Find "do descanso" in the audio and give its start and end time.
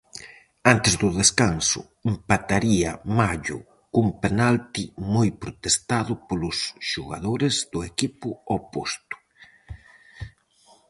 1.01-1.81